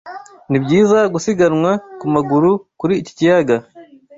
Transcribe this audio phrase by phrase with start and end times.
[0.49, 3.55] Ni byiza gusiganwa ku maguru kuri iki kiyaga.